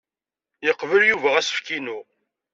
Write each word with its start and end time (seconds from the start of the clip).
Yeqbel 0.65 1.03
Yuba 1.05 1.29
asefk-inu. 1.39 1.99